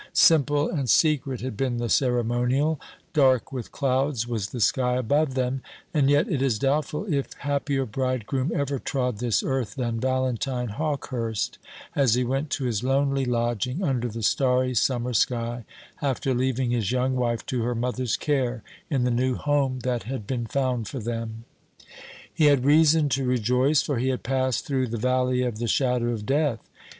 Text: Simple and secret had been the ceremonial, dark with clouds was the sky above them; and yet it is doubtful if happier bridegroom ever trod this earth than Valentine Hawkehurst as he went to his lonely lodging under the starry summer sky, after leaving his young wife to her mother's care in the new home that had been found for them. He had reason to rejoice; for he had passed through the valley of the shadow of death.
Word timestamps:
Simple 0.13 0.67
and 0.67 0.89
secret 0.89 1.41
had 1.41 1.55
been 1.55 1.77
the 1.77 1.87
ceremonial, 1.87 2.81
dark 3.13 3.51
with 3.51 3.71
clouds 3.71 4.27
was 4.27 4.49
the 4.49 4.59
sky 4.59 4.95
above 4.95 5.35
them; 5.35 5.61
and 5.93 6.09
yet 6.09 6.27
it 6.27 6.41
is 6.41 6.57
doubtful 6.57 7.05
if 7.13 7.31
happier 7.33 7.85
bridegroom 7.85 8.51
ever 8.51 8.79
trod 8.79 9.19
this 9.19 9.43
earth 9.43 9.75
than 9.75 9.99
Valentine 9.99 10.69
Hawkehurst 10.69 11.59
as 11.95 12.15
he 12.15 12.23
went 12.23 12.49
to 12.49 12.63
his 12.63 12.83
lonely 12.83 13.25
lodging 13.25 13.83
under 13.83 14.07
the 14.07 14.23
starry 14.23 14.73
summer 14.73 15.13
sky, 15.13 15.65
after 16.01 16.33
leaving 16.33 16.71
his 16.71 16.91
young 16.91 17.15
wife 17.15 17.45
to 17.45 17.61
her 17.61 17.75
mother's 17.75 18.17
care 18.17 18.63
in 18.89 19.03
the 19.03 19.11
new 19.11 19.35
home 19.35 19.81
that 19.81 20.01
had 20.05 20.25
been 20.25 20.47
found 20.47 20.87
for 20.87 20.97
them. 20.97 21.45
He 22.33 22.45
had 22.45 22.65
reason 22.65 23.07
to 23.09 23.23
rejoice; 23.23 23.83
for 23.83 23.99
he 23.99 24.07
had 24.09 24.23
passed 24.23 24.65
through 24.65 24.87
the 24.87 24.97
valley 24.97 25.43
of 25.43 25.59
the 25.59 25.67
shadow 25.67 26.07
of 26.07 26.25
death. 26.25 26.67